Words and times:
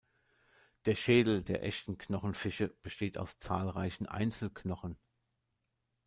Der 0.85 0.95
Schädel 0.95 1.43
der 1.43 1.61
Echten 1.61 1.99
Knochenfische 1.99 2.69
besteht 2.81 3.19
aus 3.19 3.37
zahlreichen 3.37 4.07
Einzelknochen. 4.07 4.97